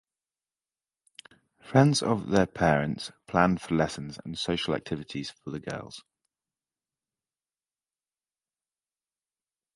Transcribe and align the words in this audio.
Friends 1.61 2.01
of 2.01 2.29
their 2.31 2.47
parents 2.47 3.11
planned 3.27 3.61
for 3.61 3.75
lessons 3.75 4.17
and 4.25 4.35
social 4.35 4.73
activities 4.73 5.29
for 5.29 5.51
the 5.51 5.59
girls. 5.59 6.03